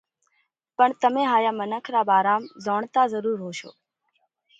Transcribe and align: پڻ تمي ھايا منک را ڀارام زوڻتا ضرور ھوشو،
پڻ 0.77 0.89
تمي 1.01 1.23
ھايا 1.31 1.51
منک 1.59 1.85
را 1.93 2.01
ڀارام 2.09 2.43
زوڻتا 2.65 3.01
ضرور 3.13 3.37
ھوشو، 3.45 3.69